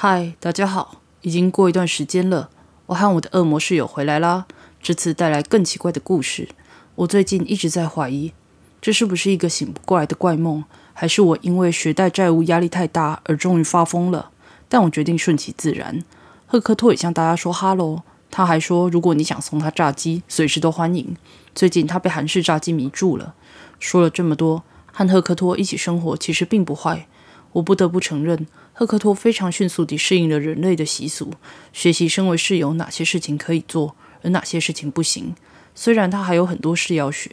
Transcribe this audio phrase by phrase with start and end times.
[0.00, 1.00] 嗨，大家好！
[1.22, 2.50] 已经过一段时间了，
[2.86, 4.46] 我和我的恶魔室友回来啦。
[4.80, 6.50] 这次带来更奇怪的故事。
[6.94, 8.32] 我最近一直在怀疑，
[8.80, 10.62] 这是不是一个醒不过来的怪梦，
[10.94, 14.30] 还是我因为学贷债务压力太大而终于发疯了？
[14.68, 16.04] 但我决定顺其自然。
[16.46, 21.16] 赫克托也向大家说哈喽，他还说，如果你想送他炸鸡，随时都欢迎。
[21.56, 23.34] 最近他被韩式炸鸡迷住了。
[23.80, 24.62] 说了这么多，
[24.92, 27.08] 和赫克托一起生活其实并不坏。
[27.54, 28.46] 我不得不承认。
[28.78, 31.32] 赫克托非常迅速地适应了人类的习俗，
[31.72, 35.34] 学习身为室友哪些事情可以做，而哪些事情不行。
[35.74, 37.28] 虽然他还有很多事要学，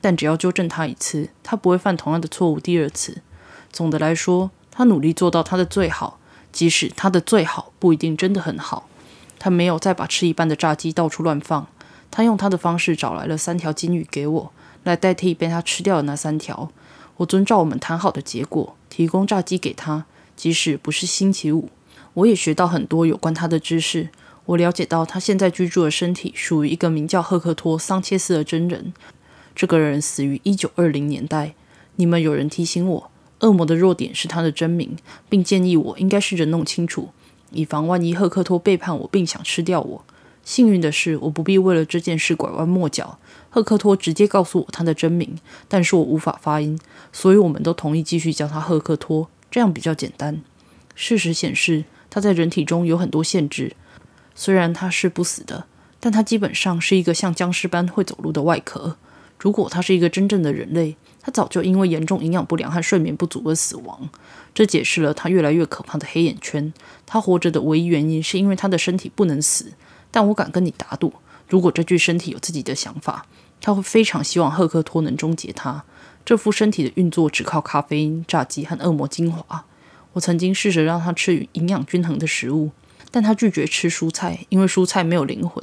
[0.00, 3.22] 但只要纠正他一次，他不会犯同样的错误第二次。
[3.72, 6.20] 总的来说，他努力做到他的最好，
[6.52, 8.88] 即使他的最好不一定真的很好。
[9.40, 11.66] 他没有再把吃一半的炸鸡到处乱放，
[12.12, 14.52] 他用他的方式找来了三条金鱼给我，
[14.84, 16.70] 来代替被他吃掉的那三条。
[17.16, 20.06] 我遵照我们谈好的结果，提供炸鸡给他。
[20.36, 21.68] 即使不是星期五，
[22.14, 24.10] 我也学到很多有关他的知识。
[24.46, 28.92] 我了解到他现在居住的身体属于一个名叫赫克托·桑切斯的真人。
[29.54, 31.54] 这个人死于一九二零年代。
[31.96, 34.96] 你们有人提醒我，恶魔的弱点是他的真名，
[35.28, 37.10] 并建议我应该试着弄清楚，
[37.52, 40.04] 以防万一赫克托背叛我并想吃掉我。
[40.42, 43.18] 幸运的是，我不必为了这件事拐弯抹角。
[43.48, 46.78] 赫克托直接告诉我他的真名，但是我无法发音，
[47.12, 49.30] 所以我们都同意继续叫他赫克托。
[49.54, 50.42] 这样比较简单。
[50.96, 53.76] 事实显示，他在人体中有很多限制。
[54.34, 55.66] 虽然他是不死的，
[56.00, 58.96] 但他基本上是一个像僵尸般会走路的外壳。
[59.38, 64.10] 如果他是一个真正的人类，他早就因为严重营养不良和睡眠不足而死亡。
[64.52, 66.72] 这解释了他越来越可怕的黑眼圈。
[67.06, 69.74] 他活着的唯一原因是因为他的身体不能死。
[70.10, 71.14] 但我敢跟你打赌，
[71.48, 73.26] 如果这具身体有自己的想法，
[73.60, 75.84] 他会非常希望赫克托能终结他。
[76.24, 79.64] 这副身体的运作只靠咖啡因、炸鸡和恶魔精华。
[80.14, 82.70] 我曾经试着让他吃营养均衡的食物，
[83.10, 85.62] 但他拒绝吃蔬菜，因为蔬菜没有灵魂。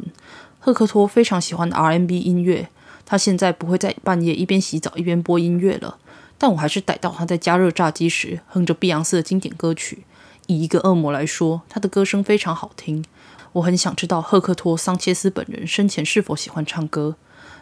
[0.59, 2.69] 赫克托非常喜欢 R&B 音乐，
[3.05, 5.97] 他现在不会在半夜一边洗澡一边播音乐了。
[6.37, 10.05] 但我还是逮到他在加热炸鸡时哼着碧昂斯的经典歌曲。
[10.47, 13.05] 以一个恶魔来说，他的歌声非常好听。
[13.53, 17.15] 我很想知道赫克托·桑切斯本人生前是否喜欢唱歌。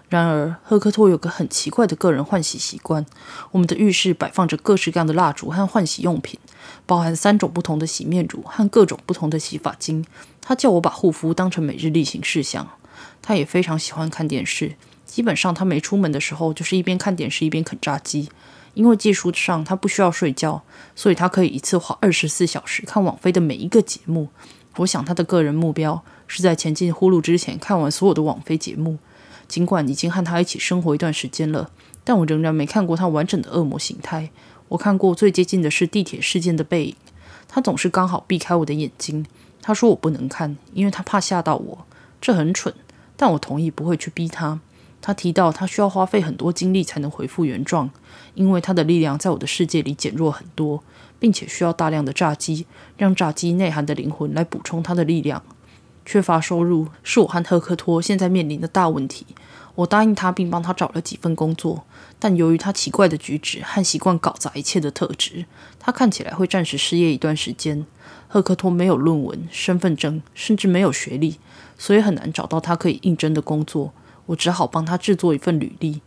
[0.09, 3.05] 然而，赫克托有个很奇怪的个人换洗习惯。
[3.51, 6.39] 我们的浴室摆放着各式各样的蜡烛和换洗用品，
[6.87, 10.03] 包含三种不同的洗面乳和各种不同的洗发精。
[10.41, 12.67] 他叫我把护肤当成每日例行事项。
[13.21, 14.75] 他也非常喜欢看电视，
[15.05, 18.29] 基本上他没出门的时候就是一边看电视一边啃炸鸡。
[18.73, 20.63] 因为技术上他不需要睡觉，
[20.95, 24.29] 所以他可以一次花二十四小时看网飞的每一个节目。
[24.77, 28.97] 我想他的个人目标是在前进呼噜之前看完所有的网飞节目。
[29.49, 31.71] 尽管已经和他一起生活一段时间了，
[32.03, 34.29] 但我仍然没看过他完整的恶魔形态。
[34.69, 36.95] 我看过最接近的是地铁事件的背影，
[37.47, 39.25] 他总是刚好避开我的眼睛。
[39.61, 41.85] 他说我不能看，因为他怕吓到我。
[42.21, 42.73] 这很蠢，
[43.17, 44.59] 但我同意不会去逼他。
[45.01, 47.89] 他提到他需要花费很多精力才能恢复原状，
[48.35, 50.83] 因为他的力量在我的世界里减弱很多，
[51.17, 52.67] 并且需要大量的炸鸡，
[52.97, 55.41] 让炸鸡内涵的灵魂来补充他的力量。
[56.09, 59.27] 缺乏收入是我和赫克托现在面临的大问题。
[59.75, 61.83] 我答应他，并帮他找了几份工作，
[62.17, 65.45] 但由于他奇怪的举止和习惯搞砸一切的特质，
[65.79, 67.85] 他看起来会暂时失业一段时间。
[68.27, 71.37] 赫克托没有论文、身份证，甚至没有学历，
[71.77, 73.93] 所以很难找到他可以应征的工作。
[74.25, 76.01] 我只好帮他制作一份履历。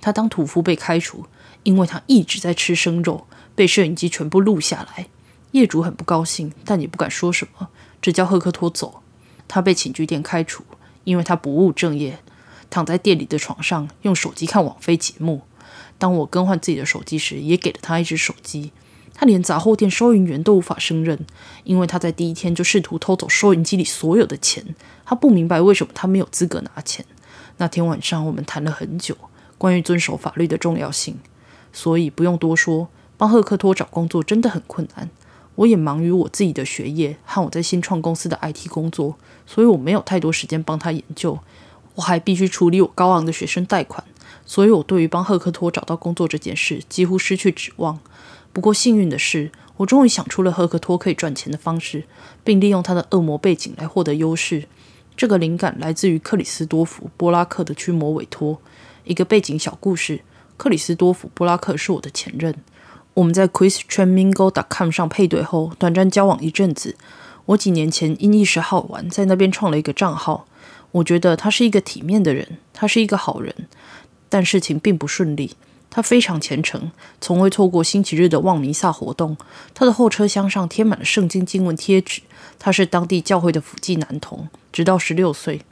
[0.00, 1.26] 他当屠夫被开除，
[1.64, 3.26] 因为他一直在吃生肉，
[3.56, 5.08] 被摄影机全部录下来。
[5.50, 7.70] 业主很不高兴，但也不敢说什么，
[8.00, 9.02] 只叫赫克托走。
[9.48, 10.62] 他被寝具店开除，
[11.04, 12.20] 因为他不务正业，
[12.70, 15.40] 躺在店里的床上用手机看网飞节目。
[15.98, 18.70] 当我更换自己的手机时，也给了他一只手机。
[19.14, 21.26] 他连杂货店收银员都无法胜任，
[21.64, 24.76] 因为他在第一天就试图偷走收银机里所有的钱。
[25.04, 27.04] 他不明白为什么他没有资格拿钱。
[27.56, 29.16] 那天晚上我们谈了很久，
[29.56, 31.18] 关于遵守法律的重要性。
[31.72, 35.10] 所以不用多说，帮赫克托找工作真的很困难。
[35.58, 41.36] 我也忙于我自己的学业和我在新创公司的 IT 工作，所以我没有太多时间帮他研究。
[41.96, 44.04] 我还必须处理我高昂的学生贷款，
[44.46, 47.98] 所以我对于帮赫克托找到工作这件事几乎失去指望。
[48.52, 52.04] 不过幸运的是，我终于想出了赫克托可以赚钱的方式，
[52.44, 54.68] 并利用他的恶魔背景来获得优势。
[55.16, 58.60] 这个灵感来自于克里斯多夫·波拉克的驱魔委托。
[59.02, 60.20] 一个背景小故事：
[60.56, 62.54] 克里斯多夫·波拉克是我的前任。
[63.18, 66.96] 我们在 QuizTrainMingo.com 上配对后，短暂交往一阵子。
[67.46, 70.46] 我几年前因一时好玩，在那边创了一个账号。
[70.92, 73.52] 我觉得他是一个体面的人，他是一个好人。
[74.28, 75.56] 但事情并不顺利。
[75.90, 79.36] 他非常虔诚，从未错过星期日的望弥撒活动。
[79.74, 82.22] 他的后车厢上贴满了圣经经文贴纸。
[82.60, 85.62] 他是当地教会的辅祭男童，直到十六岁，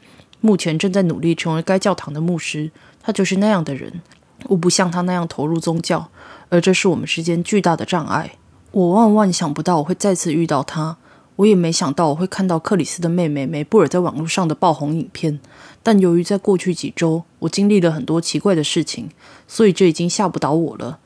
[0.40, 2.72] 目前正在努力成为该教堂的牧师。
[3.00, 4.00] 他就是那样的人。
[4.48, 6.10] 我不像他那样投入宗教，
[6.48, 8.32] 而这是我们之间巨大的障碍。
[8.72, 10.96] 我万万想不到我会再次遇到他，
[11.36, 15.40] 我也没想到我会看到克里斯的妹妹梅布尔在网络上的爆红影片。
[15.82, 19.08] 但由于在过去几周我经历了很多奇怪的事情，
[19.46, 20.98] 所以这已经吓不倒我了。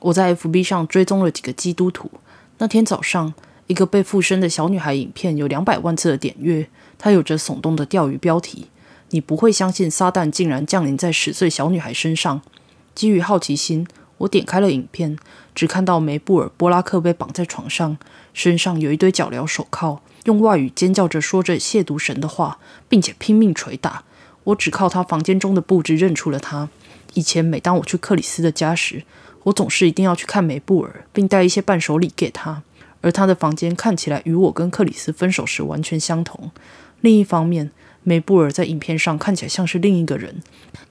[0.00, 2.10] 我在 FB 上追踪了几个基督徒。
[2.58, 3.34] 那天早上，
[3.66, 8.68] 一个被附身的小女孩影片有两百万次的点阅，它有着耸动的钓鱼标题。
[9.10, 12.40] 你不会相信撒旦竟然降临在十岁小女孩身上。
[12.98, 13.86] 基于好奇心，
[14.16, 15.16] 我点开了影片，
[15.54, 17.96] 只看到梅布尔·波拉克被绑在床上，
[18.34, 22.58] 身上有一堆脚镣手铐，用外语尖叫着说着亵渎神的话，
[22.88, 24.02] 并且拼命捶打。
[24.42, 26.68] 我只靠他房间中的布置认出了他。
[27.14, 29.04] 以前每当我去克里斯的家时，
[29.44, 32.64] 我总是一定要去看梅布尔，并带一些伴手礼给他。
[33.00, 36.50] 而他的房间看起来与我跟克里斯分手时完全相同。
[37.00, 37.70] 另一方面，
[38.02, 40.42] 梅布尔在影片上看起来像是另一个人。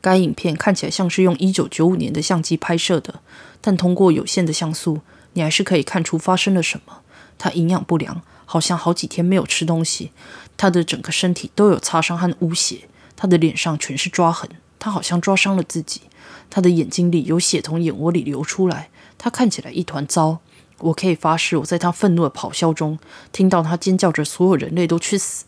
[0.01, 3.21] 该影片看起来像是用1995年的相机拍摄的，
[3.59, 5.01] 但通过有限的像素，
[5.33, 7.01] 你还是可以看出发生了什么。
[7.37, 10.11] 他营养不良，好像好几天没有吃东西。
[10.57, 14.49] 他的整个身体都有擦伤和污血，他的脸上全是抓痕，
[14.79, 16.01] 他好像抓伤了自己。
[16.49, 20.39] 他的眼睛里有血从眼窝里流出来，他看起来一团糟。
[20.79, 22.99] 我可以发誓，我在他愤怒的咆哮中
[23.31, 25.45] 听到他尖叫着：“所有人类都去死！”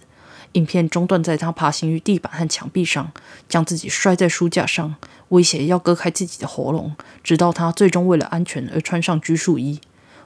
[0.54, 3.12] 影片中断在他爬行于地板和墙壁上，
[3.48, 4.96] 将自己摔在书架上，
[5.30, 9.80] 威胁要割开自己的喉咙，直到他最终为了安全而穿上拘束衣。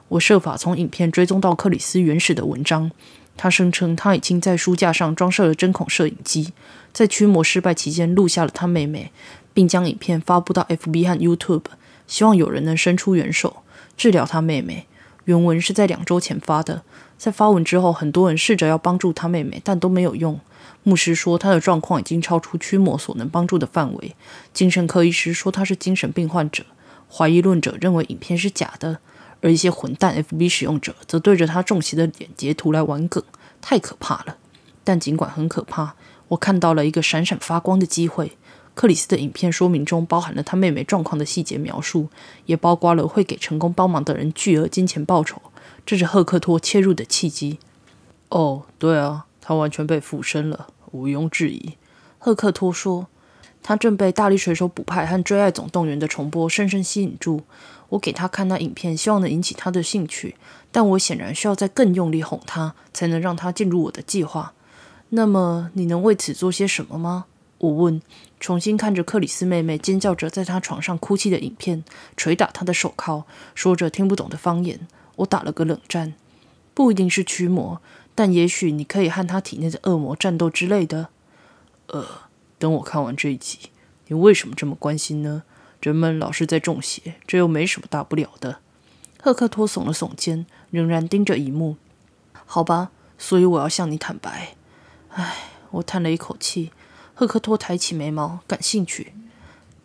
[0.08, 2.90] 我设法从影片追踪到克里斯原始的文章，
[3.36, 6.52] 他声称他已经在书架上装设了针孔摄影机，
[6.92, 9.12] 在驱魔失败期间录下了他妹妹，
[9.52, 11.64] 并将影片发布到 FB 和 YouTube，
[12.06, 13.62] 希望有人能伸出援手
[13.96, 14.86] 治疗他妹妹。
[15.24, 16.82] 原文是在两周前发的。
[17.16, 20.38] 在发文之后，很多人试着要帮助他妹妹，但都没有用。
[20.82, 24.14] 牧师说他的状况已经超出驱魔所能帮助的范围。
[24.52, 26.64] 精神科医师说他是精神病患者。
[27.10, 28.98] 怀疑论者认为影片是假的，
[29.40, 33.22] 而一些混蛋 FB 使用者则对着他中邪的脸截图来玩梗，
[33.62, 34.36] 太可怕了。
[34.82, 35.94] 但尽管很可怕，
[36.28, 38.36] 我看到了一个闪闪发光的机会。
[38.74, 42.08] 克里斯的影片说明中包含了他妹妹状况的细节描述，
[42.46, 45.40] 也包括了会给成功帮忙的人巨额金钱报酬。
[45.86, 47.58] 这是赫克托切入的契机。
[48.30, 51.74] 哦，对啊，他完全被附身了，毋庸置疑。
[52.18, 53.06] 赫克托说，
[53.62, 57.42] 他正被《大力水手补派》和《追爱总动员》的重播深深吸引住。
[57.90, 60.34] 我给他看那影片，希望能引起他的兴趣，
[60.72, 64.54] 但我显然需要再更用力哄他，才能让他进入我的计划。
[65.10, 67.26] 那么，你能为此做些什么吗？
[67.58, 68.02] 我问，
[68.44, 71.82] 重新看着克里斯妹妹尖叫着在她床上哭泣的影片，
[72.14, 73.24] 捶打她的手铐，
[73.54, 74.86] 说着听不懂的方言。
[75.16, 76.12] 我打了个冷战。
[76.74, 77.80] 不一定是驱魔，
[78.14, 81.08] 但也许你可以和他体内的恶魔战斗之类的。
[81.86, 82.06] 呃，
[82.58, 83.70] 等我看完这一集，
[84.08, 85.44] 你为什么这么关心呢？
[85.80, 88.58] 人们老是在中邪，这又没什么大不了的。
[89.22, 91.78] 赫克托耸了耸肩，仍然盯着一幕。
[92.44, 94.54] 好吧，所以我要向你坦白。
[95.08, 95.34] 唉，
[95.70, 96.72] 我叹了一口气。
[97.16, 99.12] 赫克托抬起眉毛，感兴趣。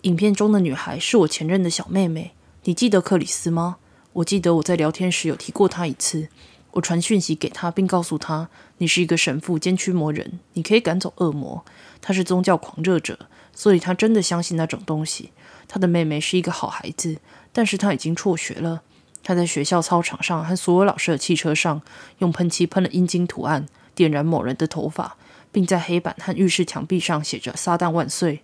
[0.01, 2.31] 影片中的女孩是我前任的小妹妹。
[2.63, 3.77] 你记得克里斯吗？
[4.13, 6.29] 我记得我在聊天时有提过她一次。
[6.71, 8.49] 我传讯息给她，并告诉她
[8.79, 11.63] ：“你是一个神父兼驱魔人，你可以赶走恶魔。”
[12.01, 15.29] 他是宗教狂热者，所以他真的相信那种东西。
[15.67, 17.17] 他的妹妹是一个好孩子，
[17.53, 18.81] 但是他已经辍学了。
[19.21, 21.83] 他在学校操场上和所有老师的汽车上
[22.17, 25.17] 用喷漆喷了阴茎图案，点燃某人的头发。
[25.51, 28.41] 并在黑板和浴室墙壁上写着“撒旦万岁”。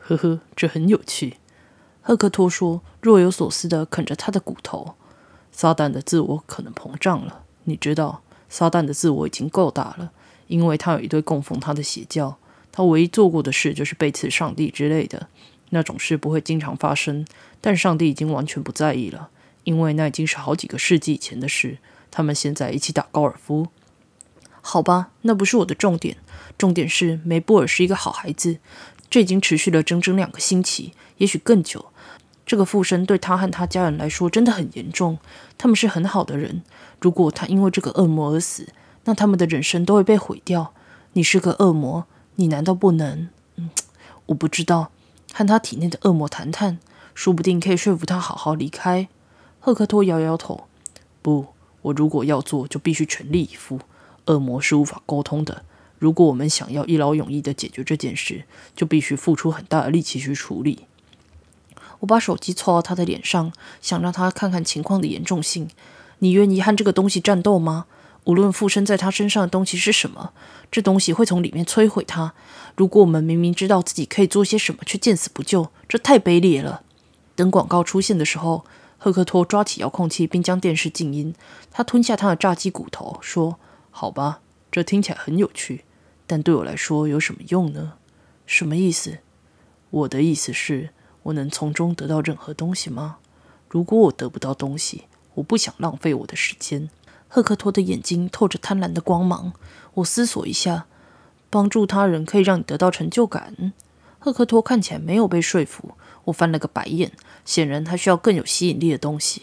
[0.00, 1.38] 呵呵，这很有趣。
[2.02, 4.94] 赫克托说，若有所思地啃着他的骨头。
[5.50, 10.10] 撒旦的自我可能膨胀了，你知道，撒旦的自我已经够大了，
[10.48, 12.36] 因为他有一堆供奉他的邪教。
[12.72, 15.28] 他唯一做过的事就是背刺上帝之类的。
[15.70, 17.24] 那种事不会经常发生，
[17.60, 19.30] 但上帝已经完全不在意了，
[19.62, 21.78] 因为那已经是好几个世纪以前的事。
[22.10, 23.68] 他们现在一起打高尔夫。
[24.66, 26.16] 好吧，那不是我的重点。
[26.56, 28.60] 重点是梅布尔是一个好孩子。
[29.10, 31.92] 这已经持续了整整两个星期，也许更久。
[32.46, 35.18] 这个附身对他和他家人来说真的很严重。
[35.58, 36.62] 他们是很好的人。
[36.98, 38.68] 如果他因为这个恶魔而死，
[39.04, 40.72] 那他们的人生都会被毁掉。
[41.12, 42.06] 你是个恶魔，
[42.36, 43.28] 你难道不能……
[43.56, 43.68] 嗯，
[44.26, 44.90] 我不知道。
[45.34, 46.78] 和他体内的恶魔谈谈，
[47.14, 49.08] 说不定可以说服他好好离开。
[49.60, 50.66] 赫克托摇摇头。
[51.20, 51.48] 不，
[51.82, 53.80] 我如果要做，就必须全力以赴。
[54.26, 55.64] 恶魔是无法沟通的。
[55.98, 58.44] 如果我们想要一劳永逸的解决这件事，
[58.76, 60.86] 就必须付出很大的力气去处理。
[62.00, 65.70] 我把手机凑到他的脸上，想让他看看情况的严重性。
[66.18, 67.86] 你愿意和这个东西战斗吗？
[68.24, 70.32] 无论附身在他身上的东西是什么，
[70.70, 72.34] 这东西会从里面摧毁他。
[72.74, 76.82] 如果我们明明知道自己可以做些什么，却见死不救，这太卑劣了。
[77.36, 78.64] 等广告出现的时候，
[78.96, 81.34] 赫克托抓起遥控器，并将电视静音。
[81.70, 83.58] 他吞下他的炸鸡骨头，说
[83.96, 84.40] ：“好吧，
[84.72, 85.84] 这听起来很有趣，
[86.26, 87.92] 但对我来说有什么用呢？
[88.44, 89.18] 什么意思？
[89.90, 90.90] 我的意思是，
[91.22, 93.18] 我能从中得到任何东西吗？
[93.68, 96.90] 如果我得不到东西，我不想浪费我的时间。”
[97.28, 99.52] 赫克托的眼睛透着贪婪的光芒。
[99.94, 100.86] 我思索一下，
[101.48, 103.72] 帮助他人可以让你得到成就感。
[104.18, 105.94] 赫克托看起来没有被说服。
[106.24, 107.12] 我翻了个白眼。
[107.44, 109.42] 显然，他需要更有吸引力的东西。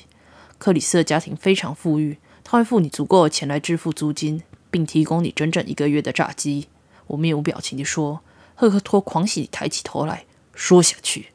[0.57, 2.19] 克里斯的家庭非常富裕，
[2.51, 6.67] 他会付你足够的钱来支付租金，并提供你整整一个月的炸鸡。
[7.07, 8.19] 我面无表情地说。
[8.55, 11.27] 赫克托狂喜地抬起头来说下去。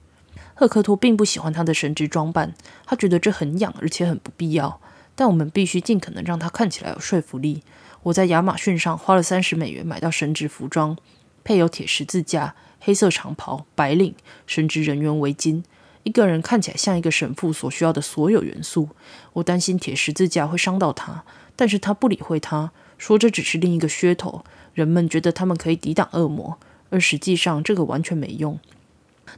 [0.55, 2.55] 赫克托并不喜欢他的神职装扮，
[2.85, 4.79] 他觉得这很痒，而且很不必要。
[5.15, 7.63] 但我们必须尽可能让他看起来有说服力。
[8.03, 10.99] 我在亚马逊上花了三十美元买到神职服装，
[11.43, 14.15] 配有铁十字架、黑色长袍、白领、
[14.47, 15.63] 神职人员围巾。
[16.07, 18.91] 一个人看起来像一个神父所需要的所有元素。
[19.33, 21.25] 我担心铁十字架会伤到他，
[21.57, 24.45] 但是他不理会他，说这只是另一个噱头。
[24.73, 26.59] 人们觉得他们可以抵挡恶魔，
[26.91, 28.61] 而实际上这个完全没用。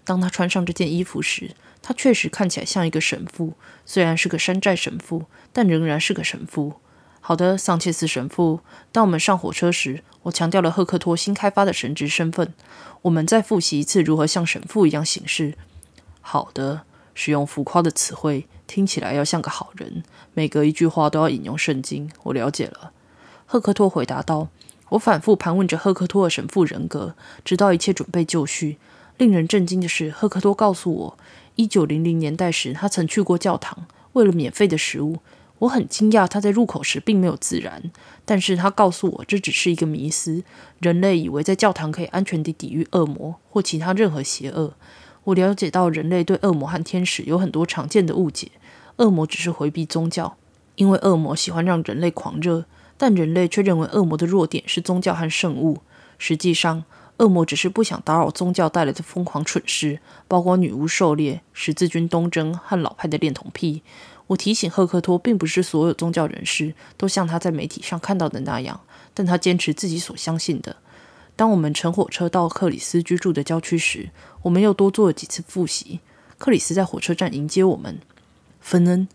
[0.04, 3.54] 当他穿上这件衣服时，他确实看起来像一个神父，
[3.86, 6.74] 虽然是个山寨神父，但仍然是个神父。
[7.20, 8.60] 好的，桑切斯神父。
[8.92, 12.52] 当我们上火车时，我强调了赫克托新开发的神职身份。
[13.00, 15.54] 我们再复习一次如何像神父一样行事。
[16.30, 16.82] 好的，
[17.14, 20.02] 使用浮夸的词汇，听起来要像个好人。
[20.34, 22.10] 每隔一句话都要引用圣经。
[22.24, 22.92] 我了解了，
[23.46, 24.48] 赫克托回答道。
[24.90, 27.14] 我反复盘问着赫克托的神父人格，
[27.46, 28.76] 直到一切准备就绪。
[29.16, 31.18] 令人震惊的是，赫克托告诉我，
[31.54, 35.20] 一九零零年代时，他曾去过教堂，为了免费的食物。
[35.60, 37.90] 我很惊讶，他在入口时并没有自燃。
[38.26, 40.44] 但是他告诉我，这只是一个迷思。
[40.78, 44.74] 人类以为在教堂可以安全地抵御恶魔或其他任何邪恶。
[45.28, 48.50] 我了解到，人类对恶魔和天使有很多常见的误解。
[48.96, 50.38] 恶魔只是回避宗教，
[50.76, 52.64] 因为恶魔喜欢让人类狂热，
[52.96, 55.82] 但人类却认为恶魔的弱点是宗教和圣物。
[56.16, 56.84] 实际上，
[57.18, 63.82] 恶魔只是不想打扰宗教带来的疯狂蠢事，包括女巫狩猎、十字军东征和老派的恋童癖。
[64.28, 68.80] 我提醒赫克托，并不是所有宗教人士都像他在媒体上看到的那样，
[69.12, 70.76] 但他坚持自己所相信的。
[71.38, 74.10] 当我们乘火车到克里斯居住的郊区时，
[74.42, 76.00] 我们又多做了几次复习。
[76.36, 78.00] 克里斯在火车站迎接我们。
[78.60, 79.06] 芬恩，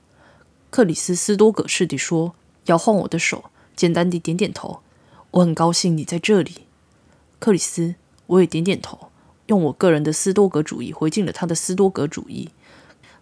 [0.69, 2.33] 克里斯斯多葛式地说，
[2.67, 4.79] 摇晃我的手，简单地点点头。
[5.31, 6.59] 我很高兴你在这里，
[7.39, 7.95] 克里斯。
[8.27, 9.09] 我也点点头，
[9.47, 12.51] 用我个人的斯多格主义回敬了他的斯多格主义。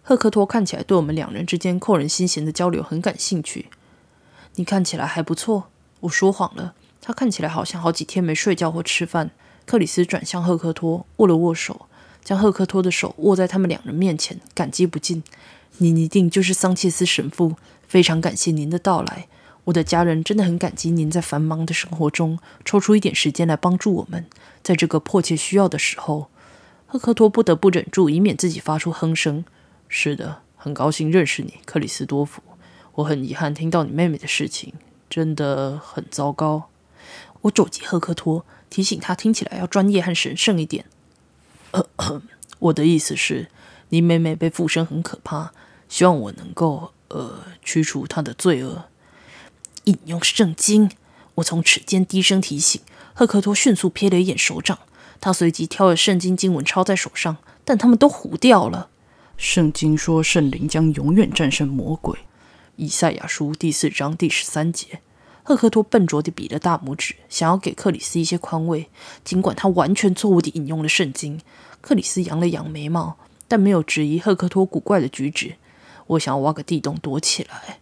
[0.02, 3.66] 赫克托看起来对我们两人之间扣人心弦的交流很感兴趣。
[4.54, 5.64] 你看起来还不错。
[6.02, 6.74] 我说谎了。
[7.02, 9.32] 他看起来好像好几天没睡觉或吃饭。
[9.66, 11.86] 克里斯转向赫克托，握了握手，
[12.24, 15.22] 将赫克托的手握在他们两人面前，感激不尽。
[15.78, 17.56] 您一定就是桑切斯神父，
[17.86, 19.26] 非常感谢您的到来。
[19.64, 24.26] 我的家人真的很感激您在繁忙的生活中抽出一点时间来帮助我们，
[24.62, 26.28] 在这个迫切需要的时候。
[26.86, 29.44] 赫克托不得不忍住，以免自己发出哼声。
[29.88, 32.42] 是的，很高兴认识你，克里斯多夫。
[32.96, 34.74] 我很遗憾听到你妹妹的事情，
[35.08, 36.68] 真的很糟糕。
[37.42, 40.86] 我肘击赫克托，提醒他听起来要专业和神圣一点。
[42.58, 43.48] 我的意思是，
[43.88, 45.52] 你妹妹被附身很可怕，
[45.88, 48.84] 希望我能够呃驱除她的罪恶。
[49.84, 50.90] 引用圣经，
[51.36, 52.80] 我从齿间低声提醒。
[53.14, 54.78] 赫克托迅速瞥了一眼手掌，
[55.20, 58.88] 他随即挑了圣经经文抄在手上，但他们都糊掉了。
[59.36, 62.20] 圣经说，圣灵将永远战胜魔鬼。
[62.76, 65.00] 以赛亚书第四章第十三节。
[65.44, 68.88] 赫克托笨拙地比了大拇指，想要给克里斯一些宽慰，
[69.24, 71.40] 尽管他完全错误地引用了圣经。
[71.80, 73.16] 克里斯扬了扬眉毛，
[73.48, 75.56] 但没有质疑赫克托古怪的举止。
[76.06, 77.78] 我想要挖个地洞躲起来。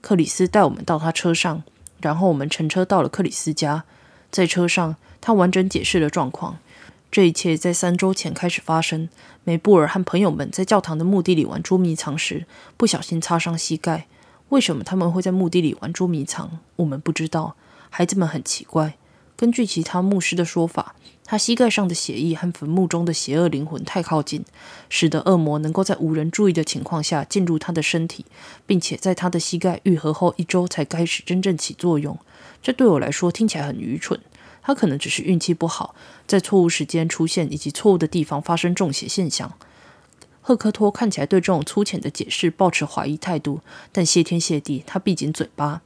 [0.00, 1.62] 克里斯带我们到他车上，
[2.00, 3.84] 然后我们乘车到了克里斯家。
[4.30, 6.58] 在车上，他完整解释了状况。
[7.10, 9.08] 这一切在三周前开始发生。
[9.44, 12.46] 梅布尔和朋友们在教堂的墓地里玩捉迷藏时，
[12.76, 14.06] 不小心擦伤膝盖。
[14.50, 16.60] 为什么他们会在墓地里玩捉迷藏？
[16.76, 17.56] 我们不知道。
[17.90, 18.96] 孩子们很奇怪。
[19.36, 24.44] 根据其他牧师的说法，他膝盖上的血液和坟墓中的邪恶灵魂太靠近，
[24.88, 28.24] 使得恶魔能够在无人注意的情况下进入他的身体，
[28.64, 32.18] 并且在他的膝盖愈合后一周才开始真正起作用。
[32.62, 34.18] 这对我来说听起来很愚蠢。
[34.62, 35.94] 他可能只是运气不好，
[36.26, 39.52] 在错误时间出现以及错误的地方发生中邪现象。
[40.46, 45.82] 赫克托看起来对这种粗浅的解释抱持怀疑态度，但谢天谢地，他闭紧嘴巴。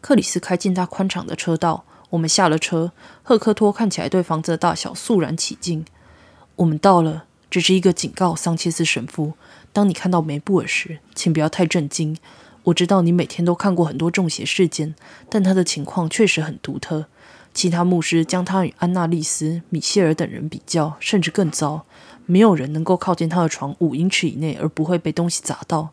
[0.00, 2.90] 克里斯开进他宽敞的车道，我们下了车。
[3.22, 5.84] 赫克托看起来对房子的大小肃然起敬。
[6.56, 9.34] 我们到了，只是一个警告，桑切斯神父。
[9.72, 12.18] 当你看到梅布尔时，请不要太震惊。
[12.64, 14.96] 我知道你每天都看过很多中邪事件，
[15.30, 17.06] 但他的情况确实很独特。
[17.52, 21.86] 其他牧师将他与安娜丽丝、米歇尔等人比较，甚至更糟。
[22.26, 25.90] 没有人能够靠近他的床五英尺以内而不会被东西砸到。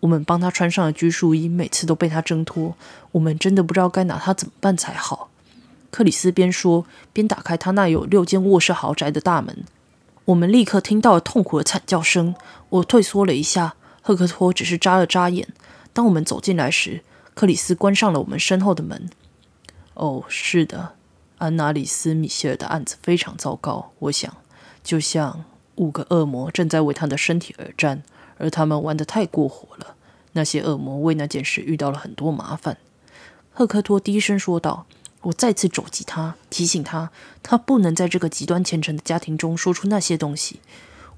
[0.00, 2.74] 我们帮他穿上了拘束衣，每次都被他挣脱。
[3.12, 5.30] 我们真的不知道该拿他怎么办才好。
[5.90, 9.64] 克里斯边说边打开他那有六间卧室豪宅的大门。
[10.26, 12.34] 我们立刻听到了痛苦的惨叫声。
[12.70, 15.48] 我退缩了一下，赫克托只是眨了眨眼。
[15.92, 17.02] 当我们走进来时，
[17.34, 19.08] 克里斯关上了我们身后的门。
[19.94, 20.94] 哦，是的，
[21.38, 23.92] 安娜里斯·米歇尔的案子非常糟糕。
[24.00, 24.34] 我想，
[24.82, 25.44] 就像……
[25.76, 28.02] 五个恶魔正在为他的身体而战，
[28.38, 29.94] 而他们玩得太过火了。
[30.32, 32.78] 那些恶魔为那件事遇到了很多麻烦。
[33.52, 34.86] 赫克托低声说道
[35.22, 37.10] ：“我再次肘击他，提醒他，
[37.42, 40.60] 他不能在这个极端虔诚的家庭中说出那些东西。”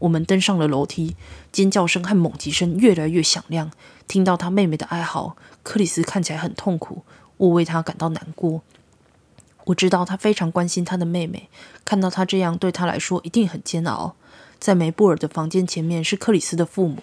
[0.00, 1.16] 我们登上了楼梯，
[1.50, 3.70] 尖叫声和猛击声越来越响亮。
[4.06, 7.02] 听到他妹妹的哀嚎，克里斯看起来很痛苦，
[7.38, 8.60] 我为他感到难过。
[9.64, 11.48] 我知道他非常关心他的妹妹，
[11.86, 14.14] 看到他这样对他来说一定很煎熬。
[14.58, 17.02] 在梅布尔的房间前面是克里斯的父母，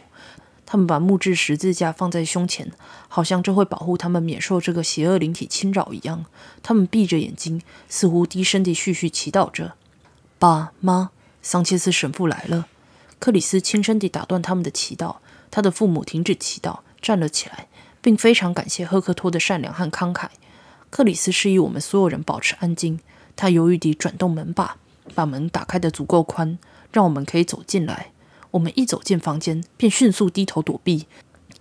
[0.66, 2.72] 他们把木质十字架放在胸前，
[3.08, 6.26] 好像这会保护他们免受这个邪恶灵体侵扰一样。
[6.62, 9.74] 他们闭着眼睛，似乎低声地絮絮祈祷着。
[10.40, 12.68] 爸妈，桑切斯神父来了。
[13.20, 15.18] 克里斯轻声地打断他们的祈祷。
[15.50, 17.68] 他的父母停止祈祷，站了起来，
[18.02, 20.30] 并非常感谢赫克托的善良和慷慨。
[20.90, 23.00] 克里斯示意我们所有人保持安静。
[23.36, 24.78] 他犹豫地转动门把，
[25.14, 26.58] 把门打开的足够宽。
[26.94, 28.12] 让我们可以走进来。
[28.52, 31.08] 我们一走进房间，便迅速低头躲避，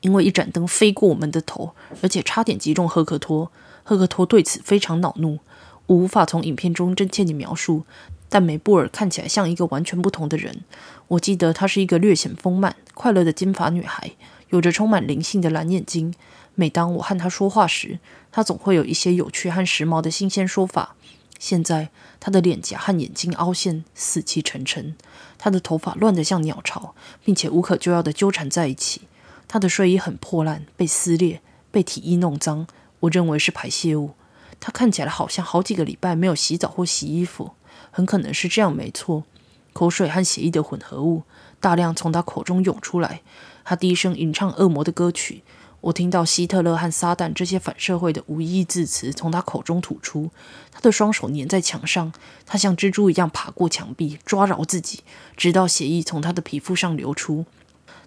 [0.03, 3.51] 因为一盏灯飞过我们的头，而且差点击中赫克托。
[3.83, 5.41] 赫克托对此非常恼怒。
[5.87, 7.85] 我无法从影片中真切地描述，
[8.29, 10.61] 但梅布尔看起来像一个完全不同的人。
[11.09, 14.13] 我记得她是一个略显丰满、快乐的金发女孩，
[14.51, 16.15] 有着充满灵性的蓝眼睛。
[16.55, 17.99] 每当我和她说话时，
[18.31, 20.95] 她总会有一些有趣和时髦的新鲜说法。
[21.43, 24.95] 现在，他的脸颊和眼睛凹陷，死气沉沉。
[25.39, 29.09] 他的头发乱得像鸟巢，并且无可救药地纠缠在一起。
[29.49, 32.69] 他的睡衣很破烂，被撕裂，被体衣弄脏。
[33.01, 34.13] 我认为是排泄物。
[34.61, 37.51] 他看起来好像好几个礼拜没有洗澡或洗衣服，
[37.91, 39.25] 很可能是这样，没错。
[39.73, 41.25] 口水和血液的混合物
[41.59, 43.23] 大量从他口中涌出来。
[43.65, 45.43] 他低声吟唱恶魔的歌曲。
[45.83, 50.31] 我听到希特勒和撒旦这些反社会的无意义字词从他口中吐出。
[50.71, 52.13] 他的双手粘在墙上，
[52.47, 55.01] 他像蜘蛛一样爬过墙壁，抓牢自己，
[55.37, 57.47] 直到血液从他的皮肤上流出。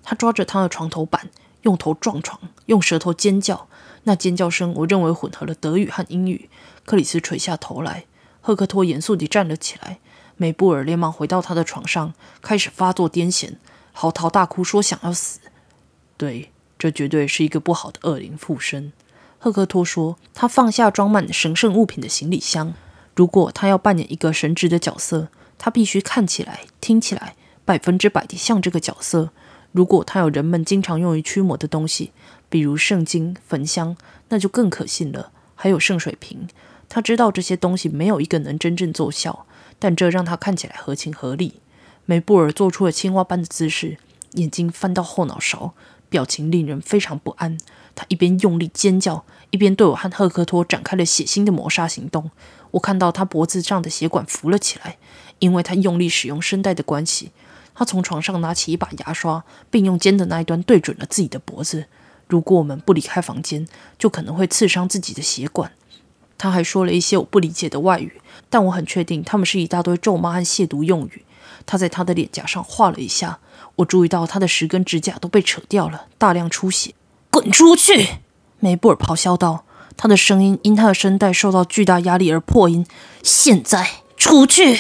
[0.01, 1.29] 他抓着他的床头板，
[1.63, 3.67] 用头撞床，用舌头尖叫。
[4.03, 6.49] 那尖叫声，我认为混合了德语和英语。
[6.85, 8.05] 克里斯垂下头来，
[8.39, 9.99] 赫克托严肃地站了起来。
[10.38, 13.55] 梅布尔连忙回到他的床上，开始发作癫痫，
[13.91, 15.41] 嚎啕大哭，说想要死。
[16.15, 16.51] 对。
[16.85, 18.93] 这绝对是一个不好的恶灵附身。
[19.39, 22.75] 赫克托说：“他放下装满神圣物品的行李箱。
[23.15, 29.31] 如果他要扮演一个神职的角色，他必须看起来、听起来百分之百地像这个角色。
[29.71, 32.11] 如果他有人们经常用于驱魔的东西，
[32.49, 33.97] 比如圣经、焚香，
[34.29, 35.31] 那就更可信了。
[35.55, 36.47] 还有圣水瓶，
[36.87, 39.47] 他知道这些东西没有一个能真正奏效，
[39.79, 41.61] 但这让他看起来合情合理。”
[42.05, 43.97] 梅布尔做出了青蛙般的姿势，
[44.33, 45.73] 眼睛翻到后脑勺。
[46.09, 47.57] 表情令人非常不安。
[47.93, 52.29] 他一边用力尖叫，一边对我和赫克托展开了血腥的谋杀行动。
[52.71, 54.97] 我看到他脖子上的血管浮了起来，
[55.39, 57.31] 因为他用力使用声带的关系。
[57.73, 61.85] 他从床上拿起一把牙刷，并用尖的那一端对准了自己的脖子。
[62.27, 65.71] 如果我们不离开房间，就可能会刺伤自己的血管。
[66.37, 71.23] 他还说了一些我不理解的外语，但我很确定他们是一大堆咒骂和亵渎用语。
[71.65, 73.39] 他在他的脸颊上画了一下。
[73.77, 76.93] 我注意到他的十根指甲都被扯掉了，大量出血。
[77.29, 78.19] 滚出去！
[78.59, 79.65] 梅布尔咆哮道，
[79.97, 82.85] 他的声音因他的声带受到巨大压力而破音。
[83.21, 84.79] 现在出去！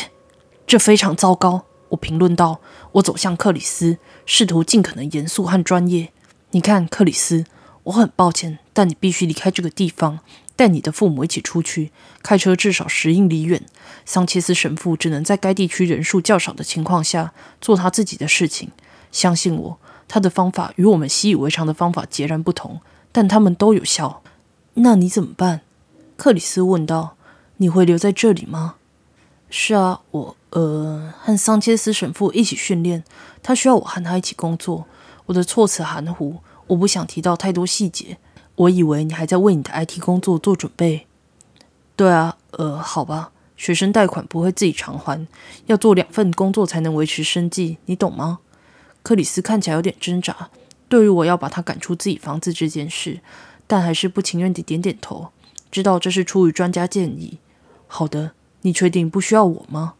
[0.65, 2.61] 这非常糟糕，我评论道。
[2.93, 6.13] 我走向克里斯，试图尽可能严肃和专业。
[6.51, 7.45] 你看，克里斯，
[7.83, 10.19] 我很抱歉，但你必须离开这个地方，
[10.55, 11.91] 带你的父母一起出去，
[12.23, 13.61] 开车至少十英里远。
[14.05, 18.71] 桑切斯神父只能在该地区人数较少的情况下做他自己的事情。
[19.15, 22.81] 相信我，他的方法与我们习以为常的方法截然不同，
[23.13, 24.21] 但他们都有效。
[24.73, 25.61] 那你怎么办？
[26.17, 27.15] 克里斯问道。
[27.57, 28.75] 你会留在这里吗？
[29.49, 33.05] 是啊，我呃和桑切斯神父一起训练，
[33.41, 34.83] 他需要我和他一起工作。
[35.27, 38.17] 我的措辞含糊，我不想提到太多细节。
[38.55, 41.07] 我以为你还在为你的 IT 工作做准备。
[41.95, 45.25] 对啊，呃，好吧，学生贷款不会自己偿还，
[45.67, 48.39] 要做两份工作才能维持生计，你懂吗？
[49.05, 50.49] 克里斯看起来有点挣扎，
[50.89, 53.19] 对于我要把他赶出自己房子这件事，
[53.67, 55.27] 但还是不情愿地点点头，
[55.69, 57.37] 知道这是出于专家建议。
[57.85, 58.31] 好的，
[58.63, 59.93] 你确定不需要我吗？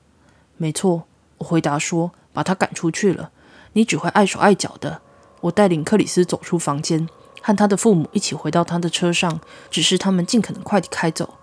[0.58, 1.04] 没错，
[1.38, 3.30] 我回答说，把他赶出去了，
[3.74, 5.04] 你只会碍手碍脚的。
[5.42, 7.08] 我带领克里斯走出房间。
[7.44, 9.40] 和他的父母一起回到他的车上，
[9.70, 11.36] 指示他们尽可能快地开走。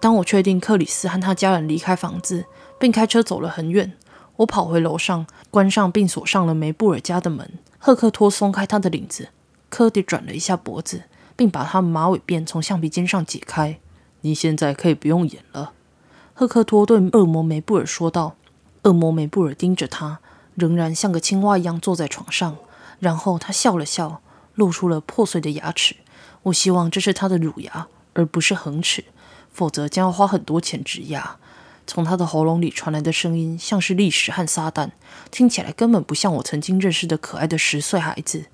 [0.00, 2.46] 当我确定克里斯和他家人离开房子，
[2.78, 3.92] 并开车走了很远，
[4.36, 7.58] 我跑回楼上，关上并锁上了梅布尔家的门。
[7.78, 9.28] 赫克托松开他的领子，
[9.68, 11.04] 科迪转了一下脖子，
[11.36, 13.78] 并把他马尾辫从橡皮筋上解开。
[14.22, 15.72] 你现在可以不用演了，
[16.34, 18.36] 赫克托对恶魔梅布尔说道。
[18.82, 20.20] 恶魔梅布尔盯着他，
[20.54, 22.56] 仍然像个青蛙一样坐在床上，
[22.98, 24.20] 然后他笑了笑。
[24.54, 25.96] 露出了破碎的牙齿。
[26.42, 29.02] 我希望这是他的乳牙，而不是恒齿，
[29.50, 31.38] 否则将要花很多钱植牙。
[31.86, 34.90] 从他的喉咙里传来的声音像是历史和撒旦，
[35.30, 38.46] 听起来根本不像我曾经认识的可爱的十岁孩子。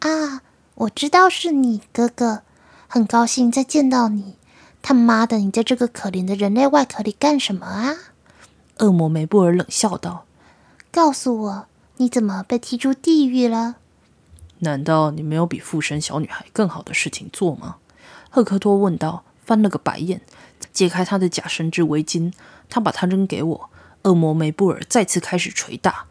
[0.00, 0.42] 啊，
[0.74, 2.42] 我知道是你哥哥，
[2.88, 4.36] 很高兴再见到你。
[4.80, 7.94] 他妈的，你在这个可怜的人类外壳里干什么啊？
[8.78, 10.24] 恶魔梅布尔冷笑道
[10.90, 11.66] ：“告诉我，
[11.98, 13.76] 你怎么被踢出地狱了？”
[14.60, 17.76] 难道你没有比附身小女孩更好的事情做吗？
[18.28, 20.22] 赫克托问道，翻了个白眼，
[20.72, 22.32] 解开他的假神之围巾。
[22.68, 23.70] 他把它扔给我。
[24.02, 26.06] 恶魔梅布尔再次开始捶打。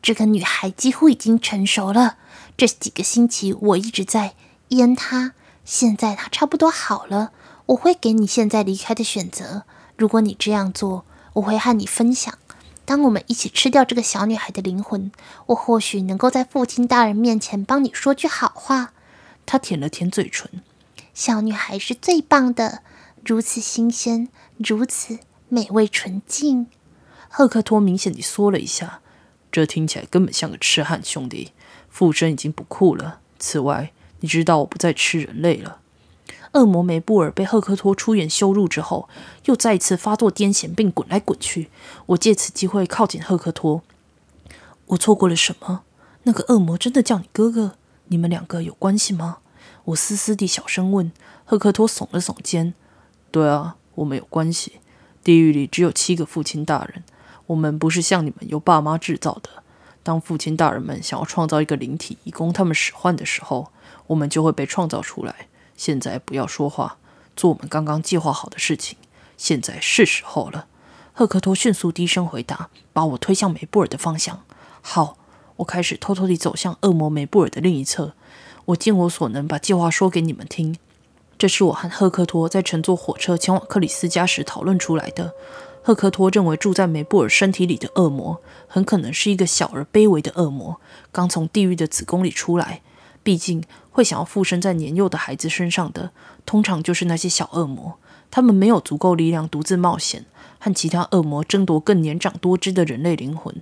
[0.00, 2.16] 这个女孩几乎已经成熟了。
[2.56, 4.34] 这几个星期我一直在
[4.70, 5.32] 阉她，
[5.64, 7.32] 现在她差不多好了。
[7.66, 9.64] 我会给你现在离开的选择。
[9.96, 12.38] 如果你这样做，我会和你分享。
[12.84, 15.10] 当我们一起吃掉这个小女孩的灵魂，
[15.46, 18.92] 我或许能够在父亲大人面前帮你说句好话。
[19.44, 20.62] 他舔了舔嘴唇。
[21.12, 22.82] 小女孩是最棒的，
[23.24, 26.66] 如此新鲜，如此美味纯净。
[27.28, 29.00] 赫克托明显地缩了一下。
[29.50, 31.52] 这听起来根本像个痴汉，兄弟。
[31.88, 33.20] 附身已经不酷了。
[33.38, 35.78] 此外，你知道我不再吃人类了。
[36.52, 39.08] 恶魔梅布尔被赫克托出言羞辱之后，
[39.46, 41.70] 又再一次发作癫痫，并滚来滚去。
[42.06, 43.82] 我借此机会靠近赫克托。
[44.86, 45.82] 我错过了什么？
[46.22, 47.74] 那个恶魔真的叫你哥哥？
[48.08, 49.38] 你们两个有关系吗？
[49.86, 51.12] 我嘶嘶地小声问。
[51.44, 52.74] 赫克托耸了耸肩
[53.30, 54.80] ：“对啊，我们有关系。
[55.22, 57.04] 地狱里只有七个父亲大人。
[57.46, 59.62] 我们不是像你们由爸妈制造的。
[60.02, 63.72] 当父亲大人们想要创造一个灵体以供他们使唤的时候，
[64.08, 66.96] 我们就会被创造出来。”现在不要说话，
[67.36, 68.98] 做我们刚刚计划好的事情。
[69.36, 70.66] 现在是时候了。
[71.12, 74.42] 赫克托迅速低声回答，把我推向梅布尔的方向。
[74.80, 75.16] 好，
[75.56, 78.14] 我开始偷偷地走向恶魔梅布尔的另一侧。
[78.66, 80.76] 我尽我所能把计划说给你们听。
[81.38, 85.32] 这是我和赫克托在乘坐火车前往克里斯家时讨论出来的。
[85.82, 90.80] 赫克托认为住在梅布尔身体里的恶魔很可能是一个小而卑微的恶魔，
[91.12, 92.82] 刚从地狱的子宫里出来。
[93.22, 96.10] 毕竟，会想要附身在年幼的孩子身上的，
[96.44, 97.98] 通常就是那些小恶魔。
[98.30, 100.26] 他们没有足够力量独自冒险，
[100.58, 103.54] 和其他恶魔争夺更年长多汁的人类灵魂。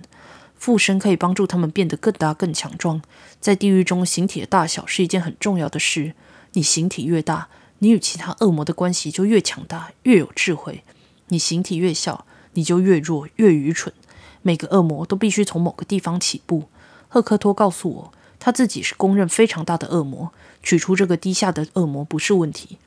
[0.55, 3.01] 附身可以帮助他们变得更大、更强壮。
[3.39, 6.13] 在地狱中，形体的大小是一件很重要的事。
[6.53, 10.83] 你形体越大，你与其他恶魔的关系就越强大、越有智慧；
[11.27, 13.93] 你形体越小，你就越弱、越愚蠢。
[14.41, 16.69] 每个恶魔都必须从某个地方起步。
[17.07, 18.13] 赫克托告诉我。
[18.39, 22.77] 他自己是公认非常大的恶魔，取出这个低下的恶魔不是问题，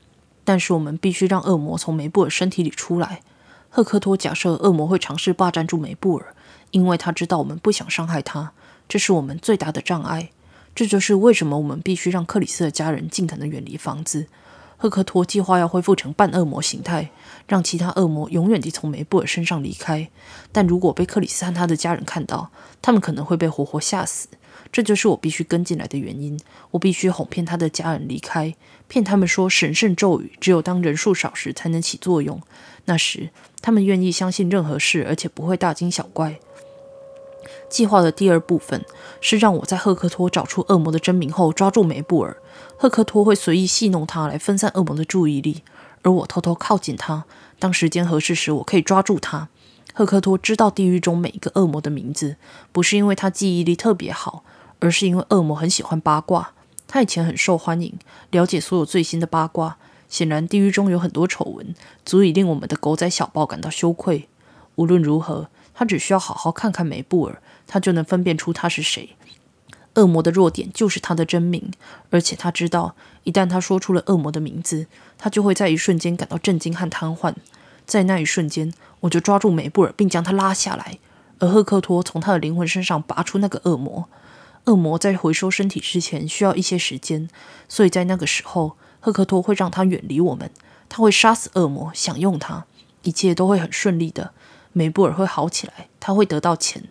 [0.44, 3.20] 但是我们必须让恶魔从梅布尔身体里出来。
[3.68, 6.34] 赫克托假设恶魔会尝试霸占住梅布尔，
[6.70, 8.52] 因为他知道我们不想伤害他，
[8.88, 10.30] 这是我们最大的障碍。
[10.72, 14.28] 这就是为什么我们必须让克里斯的家人尽可能远离房子。
[14.82, 17.10] 赫克托计划要恢复成半恶魔形态，
[17.46, 20.08] 让其他恶魔永远地从梅布尔身上离开。
[20.52, 24.28] 但如果被克里斯和他的家人看到，他们可能会被活活吓死。
[24.72, 26.40] 这就是我必须跟进来的原因。
[26.70, 28.54] 我必须哄骗他的家人离开，
[28.88, 32.40] 骗他们说神圣咒语只有当人数少时才能起作用。
[32.86, 33.28] 那时，
[33.60, 36.40] 他们愿意相信任何事，而且不会大惊小怪。
[37.70, 38.84] 计划的第二部分
[39.20, 42.36] 是让我在赫克托找出恶魔的真名后抓住梅布尔。
[42.76, 45.62] 赫克托会随意戏弄他来分散恶魔的注意力，
[46.02, 47.24] 而我偷偷靠近他。
[47.58, 49.48] 当时间合适时，我可以抓住他。
[49.94, 52.36] 赫克托知道地狱中每一个恶魔的名字，
[52.72, 54.44] 不是因为他记忆力特别好。
[54.82, 56.52] 而是因为恶魔很喜欢八卦，
[56.88, 57.98] 他以前很受欢迎，
[58.30, 59.76] 了解所有最新的八卦。
[60.08, 61.74] 显然，地狱中有很多丑闻，
[62.06, 64.26] 足以令我们的狗仔小报感到羞愧。
[64.76, 69.16] 无论如何，他只需要好好看看梅布尔，他就能分辨出他是谁。
[69.94, 71.70] 恶魔的弱点就是他的真名，
[72.10, 77.34] 而且他知道，一旦他说出了恶魔的名字，他就会在一瞬间感到震惊和瘫痪。
[77.86, 80.98] 在那一瞬间，我就抓住梅布尔，并将他拉下来，
[81.38, 84.08] 而赫克托从他的灵魂身上拔出那个恶魔。
[84.64, 87.28] 恶魔在回收身体之前需要一些时间，
[87.68, 90.50] 所以在那个时候，赫克托会让他远离我们。
[90.88, 92.66] 他会杀死恶魔，享用他，
[93.02, 94.32] 一切都会很顺利的。
[94.72, 96.84] 梅布尔会好起来，他会得到钱。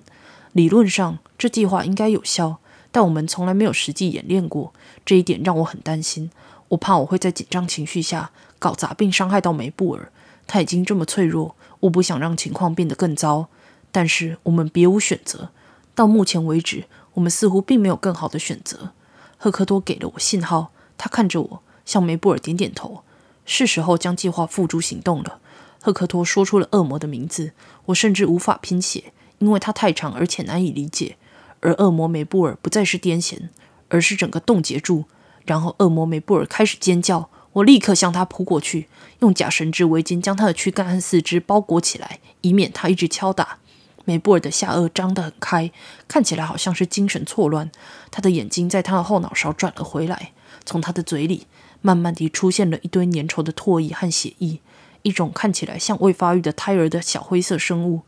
[0.53, 2.57] 理论上，这计划应该有效。
[2.91, 4.73] 但我们从来没有实际演练过，
[5.05, 6.31] 这一点让我很担心。
[6.69, 10.11] 我怕我会在紧张情绪下搞砸并伤害到梅布尔。
[10.47, 13.47] 他已经这么脆弱，我不想让情况变得更糟。
[13.91, 15.49] 但是我们别无选择。
[15.93, 18.93] 到目前为止，我们似乎并没有更好的选择。
[19.37, 23.03] 赫克多给了我信号，他看着我，向梅布尔点点头。
[23.45, 25.39] 是时候将计划付诸行动了。
[25.81, 27.53] 赫克托说出了恶魔的名字，
[27.85, 31.17] 我甚至无法拼写，因为它太长而且难以理解。
[31.61, 33.49] 而恶魔梅布尔不再是癫痫，
[33.89, 35.05] 而是整个冻结住。
[35.45, 38.87] 然后恶魔梅布尔开始尖叫，我立刻向他扑过去，
[39.19, 43.57] 用假神之围巾将他的躯干和四肢包裹起来，以免他一直敲打。
[44.05, 45.71] 梅布尔的下颚张得很开，
[46.07, 47.69] 看起来好像是精神错乱。
[48.09, 50.31] 他的眼睛在他的后脑勺转了回来，
[50.65, 51.47] 从他的嘴里
[51.81, 54.59] 慢慢地出现了一堆粘稠的唾液和血液，
[55.01, 58.01] 一种看起来像未发育的胎儿的小灰色生物。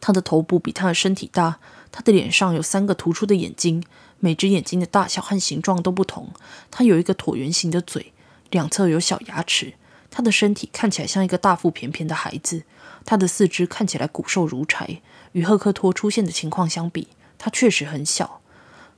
[0.00, 1.58] 他的头部比他的身体大。
[1.92, 3.82] 他的脸上有三个突出的眼睛，
[4.20, 6.28] 每只眼睛的大小和形状都不同。
[6.70, 8.12] 他有一个椭圆形的嘴，
[8.50, 9.74] 两侧有小牙齿。
[10.08, 12.62] 他的身体看起来像一个大腹便便的孩子。
[13.04, 15.00] 他的四肢看起来骨瘦如柴。
[15.32, 17.08] 与赫克托出现的情况相比，
[17.38, 18.40] 他确实很小。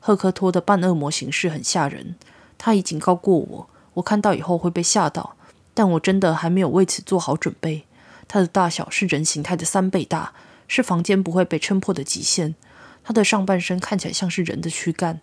[0.01, 2.17] 赫克托的半恶魔形式很吓人。
[2.59, 5.37] 他已警告过我，我看到以后会被吓到，
[5.75, 7.85] 但我真的还没有为此做好准备。
[8.29, 10.33] 他的大小是人形态的三倍大，
[10.69, 12.55] 是房间不会被撑破的极限。
[13.05, 15.21] 他的上半身看起来像是人的躯干，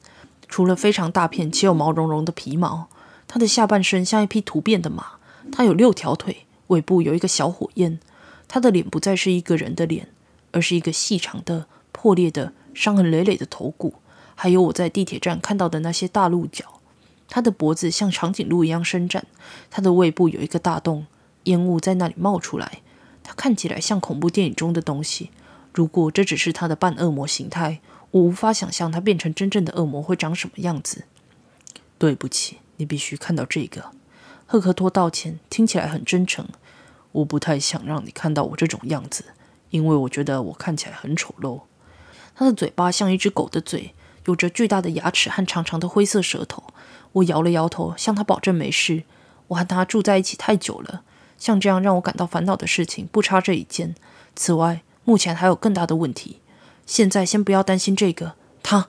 [0.47, 2.89] 除了非常大片且有毛茸茸的皮毛。
[3.27, 5.13] 他的下半身像一匹突变的马。
[5.51, 7.99] 他有六条腿，尾部有一个小火焰。
[8.47, 10.09] 他的脸不再是一个人的脸，
[10.51, 13.95] 而是一个细长的、破裂的、伤痕累累的头骨，
[14.35, 16.65] 还有我在地铁站看到的那些大鹿角。
[17.27, 19.25] 他的脖子像长颈鹿一样伸展。
[19.69, 21.05] 他的胃部有一个大洞，
[21.43, 22.81] 烟雾在那里冒出来。
[23.29, 25.29] 他看起来像恐怖电影中的东西。
[25.71, 31.03] 如果这只是他的半恶魔形态，我无法想象他变成真正的恶魔会长什么样子。
[31.99, 33.91] 对不起，你必须看到这个。
[34.47, 36.47] 赫克托道歉，听起来很真诚。
[37.11, 39.25] 我不太想让你看到我这种样子，
[39.69, 41.61] 因为我觉得我看起来很丑陋。
[42.33, 43.93] 他的嘴巴像一只狗的嘴，
[44.25, 46.63] 有着巨大的牙齿和长长的灰色舌头。
[47.11, 49.03] 我摇了摇头，向他保证没事。
[49.49, 51.03] 我和他住在一起太久了，
[51.39, 53.95] 像这样让我感到烦恼的事情不差这一件。
[54.35, 56.41] 此外，目前还有更大的问题。
[56.85, 58.33] 现在先不要担心这个。
[58.61, 58.87] 他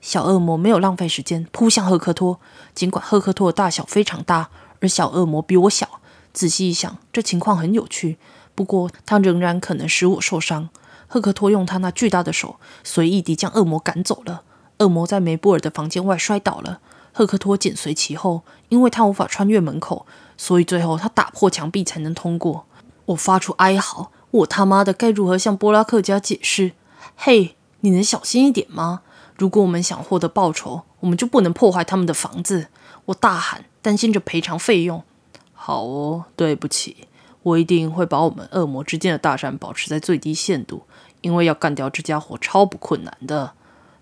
[0.00, 2.40] 小恶魔没有浪费时间，扑向赫克托。
[2.74, 4.48] 尽管赫克托的大小非常大，
[4.80, 6.00] 而小恶魔比我小。
[6.32, 8.16] 仔细一想，这情况很有趣。
[8.54, 10.70] 不过，他仍然可能使我受伤。
[11.06, 14.42] 赫克托用他那巨大的手随意地将恶魔赶走了。
[14.78, 16.80] 恶魔在梅布尔的房间外摔倒了。
[17.12, 20.06] 赫克托紧随其后，因为他无法穿越门口，
[20.42, 22.66] 所以最后他打破墙壁才能通过。
[23.04, 24.10] 我发出哀嚎。
[24.32, 26.72] 我他妈的该如何向波拉克家解释？
[27.14, 29.02] 嘿，你能小心一点吗？
[29.36, 32.66] 如果我们想获得报酬，我们就不能破坏他们的房子。
[33.04, 35.04] 我大喊，担心着赔偿费用。
[35.52, 37.06] 好哦，对不起，
[37.44, 40.82] 我一定会把我们恶魔之间的大战保持在最低限度，
[41.20, 43.52] 因为要干掉这家伙超不困难的。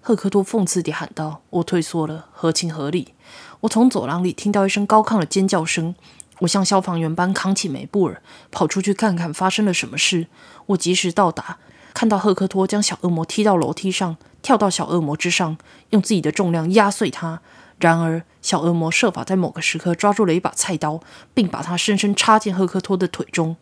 [0.01, 1.43] 赫克托讽刺地喊道。
[1.51, 3.13] 我退缩了，合情合理。
[3.61, 5.95] 我从走廊里听到一声高亢的尖叫声。
[6.41, 10.27] 我像消防员般扛起梅布尔，跑出去看看发生了什么事。
[10.67, 11.59] 我及时到达，
[11.95, 15.57] 看到赫克托将小恶魔踢到楼梯上，跳到小恶魔之上，
[15.91, 17.41] 用自己的重量压碎它。
[17.79, 21.01] 然而，小恶魔设法在某个时刻抓住了一把菜刀，
[21.33, 23.57] 并把它深深插进赫克托的腿中。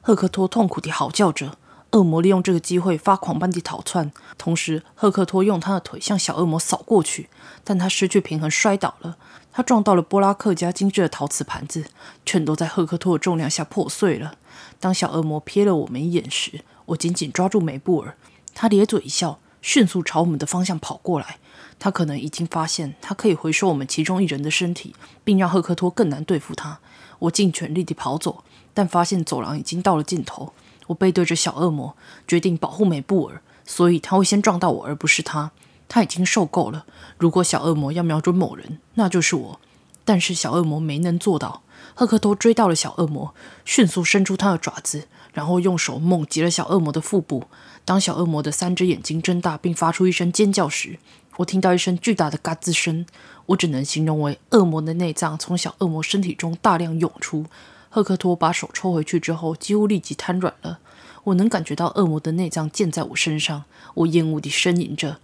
[0.00, 1.56] 赫克托痛苦地嚎叫着。
[1.92, 7.28] 恶魔利用这个机会发狂般地逃窜，同时赫克托用他的腿向小恶魔扫过去，
[7.64, 9.16] 但他失去平衡摔倒了。
[9.52, 11.86] 他撞到了波拉克家精致的陶瓷盘子，
[12.24, 14.34] 全都在赫克托的重量下破碎了。
[14.78, 18.16] 当小恶魔瞥了我们一眼时，我紧紧抓住梅布尔。
[18.54, 21.38] 他咧嘴一笑，迅速朝我们的方向跑过来。
[21.78, 26.78] 他可能已经发现，他可以回收我们其中一人的身体，并让赫克托更难对付他。
[27.20, 30.52] 我尽全力地跑走，但发现走廊已经到了尽头。
[30.88, 35.52] 我背对着小恶魔，决定保护梅布尔，所以他会先撞到我，而不是他。
[35.90, 36.86] 他已经受够了。
[37.18, 39.60] 如果小恶魔要瞄准某人，那就是我。
[40.04, 41.62] 但是小恶魔没能做到。
[41.94, 47.44] 赫克托追到了小恶魔，迅速伸出他的爪子，然后用手猛击了小恶魔的腹部。
[47.84, 50.98] 当小恶魔的三只眼睛睁大并发出一声尖叫时，
[51.38, 53.04] 我听到一声巨大的嘎吱声，
[53.46, 57.46] 我只能形容为恶魔的内脏从小恶魔身体中大量涌出。
[57.88, 60.78] 赫克托把手抽回去之后，几乎立即瘫软了。
[61.24, 65.18] 我能感觉到恶魔的内脏溅在我身上，我厌恶地呻吟着。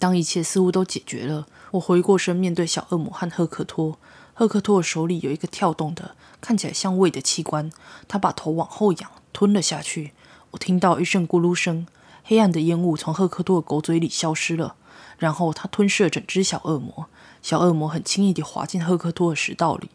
[0.00, 3.98] 当一切似乎都解决了，我回过身面对小恶魔和赫克托。
[4.32, 7.70] 赫克托的手里有一个跳动的、看起来像胃的器官，
[8.08, 10.12] 他把头往后仰，吞了下去。
[10.52, 11.86] 我听到一阵咕噜声，
[12.24, 14.76] 黑暗的烟雾从赫克托的狗嘴里消失了。
[15.18, 17.08] 然后他吞噬了整只小恶魔，
[17.42, 19.90] 小恶魔很轻易地滑进赫克托的食道里。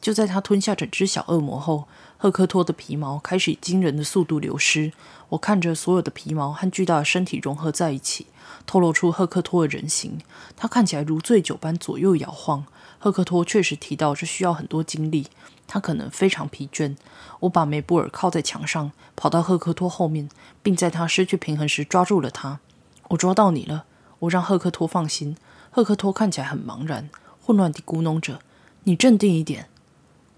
[0.00, 4.92] 就在他吞下整只小恶魔后，赫克托的皮毛开始以惊人的速度流失。
[5.30, 8.26] 我看着所有的皮毛和巨大的身体融合在一起，
[8.68, 10.20] 透露出赫克托的人形。
[10.54, 12.66] 他看起来如醉酒般左右摇晃。
[13.00, 15.28] 赫克托确实提到这需要很多精力，
[15.66, 16.96] 他可能非常疲倦。
[17.40, 20.28] 我把梅布尔靠在墙上，跑到赫克托后面，
[20.62, 22.60] 并在他失去平衡时抓住了他。
[23.08, 23.86] 我抓到你了。
[24.18, 25.36] 我让赫克托放心。
[25.70, 27.08] 赫克托看起来很茫然，
[27.40, 28.40] 混乱地咕哝着
[28.84, 29.68] ：“你镇定一点。”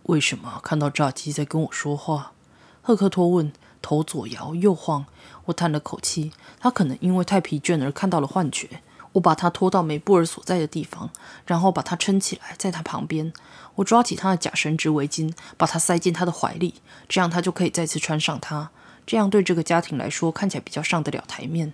[0.04, 2.32] 为什么看到炸鸡在跟我说话？
[2.82, 5.06] 赫克托问，头左摇右晃。
[5.46, 8.68] 我叹了口气，他可能因为太疲倦而看到了幻觉。
[9.12, 11.10] 我把他拖到梅布尔所在的地方，
[11.44, 13.32] 然后把他撑起来，在他旁边。
[13.74, 16.74] 我抓起他的假绳织围巾，把他塞进他的怀里，
[17.08, 18.70] 这样他就可以再次穿上它。
[19.04, 21.72] 这样对这个家庭来说看起来比较上得了台面。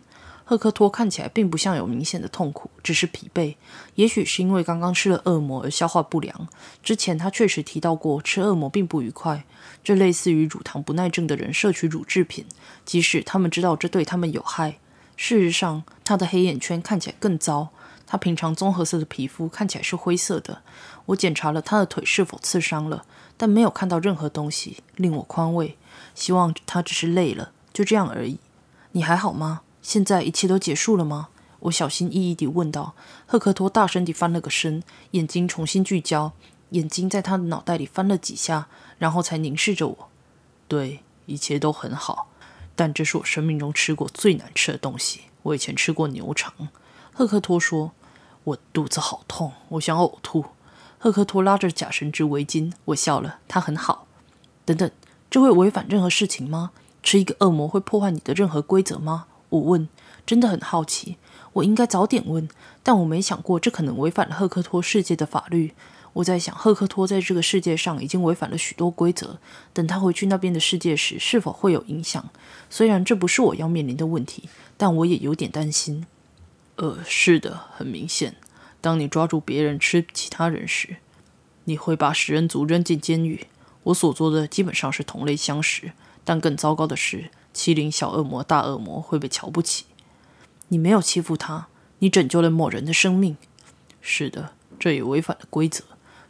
[0.48, 3.56] 赫克托看起来并不像有明显的痛苦，只是疲惫。
[3.96, 6.46] 也许是因为刚刚吃了恶魔而消化不良。
[6.84, 9.44] 之前他确实提到过吃恶魔并不愉快，
[9.82, 12.46] 这类似于乳糖不耐症的人摄取乳制品，
[12.84, 14.78] 即使他们知道这对他们有害。
[15.16, 17.70] 事实上，他的黑眼圈看起来更糟。
[18.06, 20.62] 他平常棕褐色的皮肤看起来是灰色的。
[21.06, 23.04] 我检查了他的腿是否刺伤了，
[23.36, 25.76] 但没有看到任何东西，令我宽慰。
[26.14, 28.38] 希望他只是累了，就这样而已。
[28.92, 29.62] 你还好吗？
[29.86, 31.28] 现在一切都结束了吗？
[31.60, 32.96] 我小心翼翼地问道。
[33.24, 36.32] 赫克托大声地翻了个身，眼睛重新聚焦，
[36.70, 38.66] 眼睛在他的脑袋里翻了几下，
[38.98, 40.08] 然后才凝视着我。
[40.66, 42.26] 对，一切都很好，
[42.74, 45.20] 但这是我生命中吃过最难吃的东西。
[45.44, 46.52] 我以前吃过牛肠。
[47.12, 47.92] 赫克托说
[48.42, 50.46] ：“我肚子好痛，我想呕吐。”
[50.98, 53.38] 赫克托拉着假绳织围巾，我笑了。
[53.46, 54.08] 他很好。
[54.64, 54.90] 等等，
[55.30, 56.72] 这会违反任何事情吗？
[57.04, 59.26] 吃一个恶魔会破坏你的任何规则吗？
[59.56, 59.88] 我问，
[60.24, 61.16] 真的很好奇。
[61.54, 62.48] 我应该早点问，
[62.82, 65.72] 但我没想过这可能违反了赫克托世界的法律。
[66.14, 69.38] 我在想，赫克托在这个世界上已经违反了许多规则，
[69.72, 72.30] 等他回去那边的世界时，是否会有影响？
[72.70, 76.06] 虽然这不是我要面临的问题，但我也有点担心。
[76.76, 78.36] 呃，是的，很明显，
[78.80, 80.96] 当你抓住别人吃其他人时，
[81.64, 83.46] 你会把食人族扔进监狱。
[83.84, 85.92] 我所做的基本上是同类相食，
[86.24, 87.30] 但更糟糕的是。
[87.56, 89.86] 欺凌小恶魔、大恶魔会被瞧不起。
[90.68, 91.68] 你没有欺负他，
[92.00, 93.38] 你拯救了某人的生命。
[94.02, 95.82] 是的，这也违反了规则。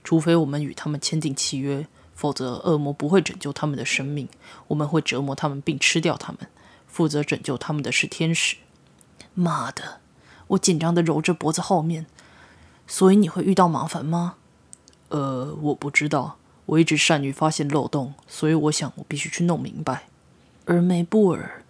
[0.05, 4.29] 除非我们与他们签订契约，否则恶魔不会拯救他们的生命。
[4.69, 6.49] 我们会折磨他们并吃掉他们。
[6.87, 8.57] 负责拯救他们的是天使。
[9.35, 10.01] 妈的！
[10.47, 12.07] 我紧张的揉着脖子后面。
[12.87, 14.37] 所以你会遇到麻烦吗？
[15.09, 16.39] 呃，我不知道。
[16.67, 20.09] 我一直善于发现漏洞，所以我想我必须去弄明白。
[20.67, 21.65] 而梅布尔，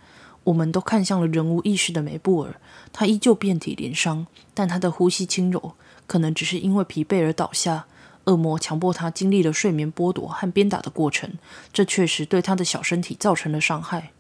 [0.45, 2.61] 我们都看向了人无意识的梅布尔。
[2.93, 5.75] 他依旧遍体鳞伤，但他的呼吸轻柔，
[6.07, 7.87] 可能只是因为疲惫而倒下。
[8.25, 11.39] 恶魔强迫他经历了睡眠剥夺和鞭打的过程，
[11.73, 14.11] 这确实对他的小身体造成了伤害。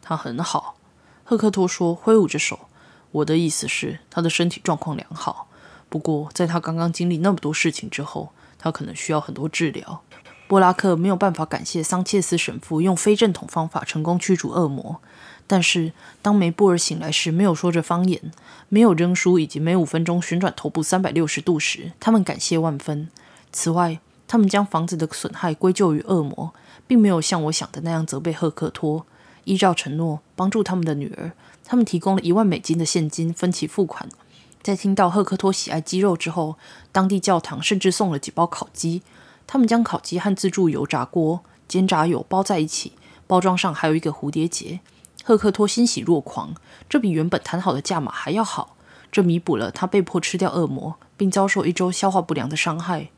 [0.00, 0.76] 他很好，
[1.24, 2.68] 赫克托说，挥舞着手。
[3.10, 5.48] 我的意思是，他的身体状况良好。
[5.88, 10.02] 不过，在他刚刚经历那么多事情之后，他可能需要很多治疗。
[10.50, 15.00] 波拉克没有办法感谢桑切斯神父用非正统方法成功驱逐恶魔，
[15.46, 18.32] 但是当梅布尔醒来时，没有说着方言，
[18.68, 23.08] 没有扔书，以及每五分钟旋转头部三百六十度时，他们感谢万分。
[23.52, 26.52] 此外，他们将房子的损害归咎于恶魔，
[26.88, 29.06] 并没有像我想的那样责备赫克托。
[29.44, 31.30] 依照承诺，帮助他们的女儿，
[31.64, 34.08] 他们提供了一万美金的现金分期付款。
[34.64, 36.56] 在听到赫克托喜爱鸡肉之后，
[36.90, 39.02] 当地教堂甚至送了几包烤鸡。
[39.52, 42.92] 他们将烤鸡和自助油炸锅、煎炸油包在一起，
[43.26, 44.78] 包装上还有一个蝴蝶结。
[45.24, 46.54] 赫克托欣喜若狂，
[46.88, 48.76] 这比原本谈好的价码还要好。
[49.10, 53.08] 这弥补了他被迫吃掉恶魔，并遭受一周消化不良的伤害。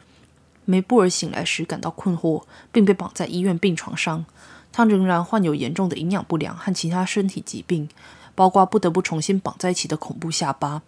[0.65, 4.25] 梅布尔醒来时感到困惑，并被绑在医院病床上。
[4.73, 7.91] 他仍然患有严重的营养不良和其他身体疾病，
[8.35, 10.81] 包括不得不重新绑在一起的恐怖下巴。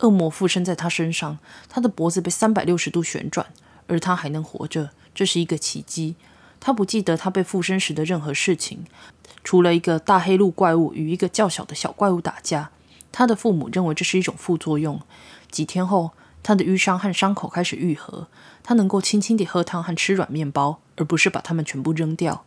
[0.00, 1.38] 恶魔附身在他身上，
[1.70, 3.46] 他的脖子被三百六十度旋转。
[3.90, 6.14] 而他还能活着，这是一个奇迹。
[6.60, 8.84] 他不记得他被附身时的任何事情，
[9.42, 12.70] 除了一个大黑鹿怪物与一个较小的小怪物打架。
[13.10, 15.00] 他的父母认为这是一种副作用。
[15.50, 16.12] 几天后，
[16.42, 18.28] 他的淤伤和伤口开始愈合，
[18.62, 22.44] 他能够轻轻地喝汤和吃软面包，而不是把它们全部扔掉。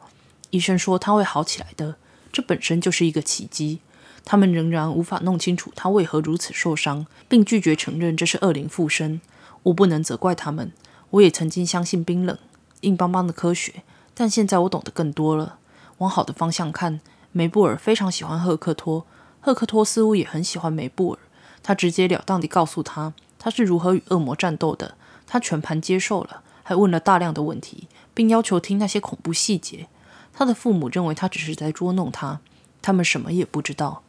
[0.52, 1.98] 医生说他会好起来的，
[2.32, 3.82] 这本身就是一个奇迹。
[4.24, 9.20] 他们仍然无法弄清楚他为何如此受伤，并拒绝承认这是恶灵附身。
[9.64, 10.72] 我不能责怪他们。
[11.14, 12.36] 我也曾经相信冰冷、
[12.82, 13.84] 硬邦邦的科学，
[14.16, 15.60] 但现在我懂得更多了。
[16.00, 17.02] 往好的方向看，
[17.32, 19.06] 梅布尔非常喜欢赫克托。
[19.40, 21.20] 赫克托似乎也很喜欢梅布尔，
[21.62, 24.96] 他直截了当地告诉他他是如何与恶魔战斗的，
[25.28, 29.88] 他全盘接受了，还问了大量的问题，并要求听那些恐怖细节。
[30.34, 32.40] 他的父母认为他只是在捉弄他，
[32.82, 34.02] 他们什么也不知道。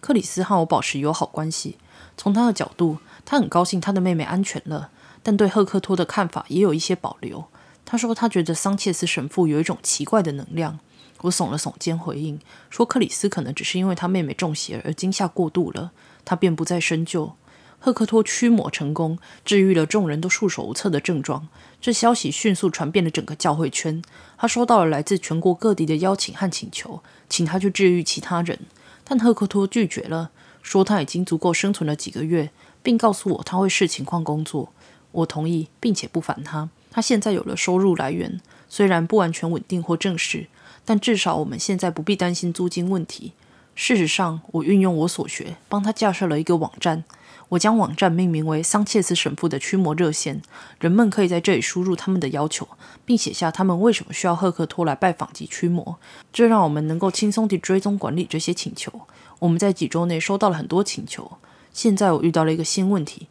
[0.00, 1.76] 克里斯和我保持友好关系，
[2.16, 4.88] 从他的角度，他很高兴他的妹妹安全了，
[5.26, 7.46] 但对赫克托的看法也有一些保留。
[7.84, 10.78] 他说他觉得桑切斯神父有一种奇怪的能量。
[11.22, 12.38] 我耸了耸肩，回应
[12.70, 15.90] 说：“克里斯可能只是因为他妹妹中邪而惊吓过度了，
[16.24, 17.32] 他便不再深究。”
[17.80, 21.48] 赫克托驱魔成功，治愈了众人都束手无策的症状。
[21.80, 24.00] 这消息迅速传遍了整个教会圈。
[24.38, 28.60] 他收到了来自全国各地的邀请和请求，请他去治愈其他人，
[29.02, 30.30] 但赫克托拒绝了，
[30.62, 32.50] 说他已经足够生存了几个月，
[32.84, 34.72] 并告诉我他会视情况工作。
[35.12, 36.68] 我同意，并且不烦他。
[36.90, 40.48] 他现在有了收入来源，虽然不完全稳定或正式。
[40.88, 43.32] 但至少我们现在不必担心租金问题。
[43.74, 47.02] 事实上，我运用我所学，帮他架设了一个网站。
[47.50, 50.40] 我将网站命名为“桑切斯神父的驱魔热线”。
[50.78, 52.68] 人们可以在这里输入他们的要求，
[53.04, 55.98] 并写下他们为什么需要赫克托来拜访及驱魔。
[56.32, 58.92] 这让我们能够轻松地追踪管理这些请求。
[59.40, 61.32] 我们在几周内收到了很多请求。
[61.72, 63.26] 现在我遇到了一个新问题：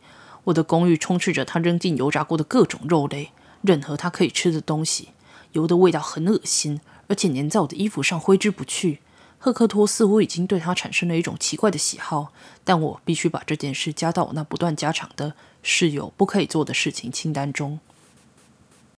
[0.45, 3.31] 我的公寓充斥着他扔进油炸过的各种肉类，
[3.61, 5.09] 任何他可以吃的东西。
[5.51, 6.81] 油的味道很恶心。
[7.07, 8.99] 而且粘在我的衣服上挥之不去。
[9.37, 12.33] 赫克托似乎已经对他产生了一种奇怪的喜好，
[12.63, 17.79] 但我必须把这件事加到我那不断加长的室友不可以做的事情清单中。